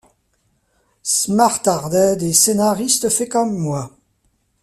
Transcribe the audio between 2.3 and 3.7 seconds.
Scénariste Fais comme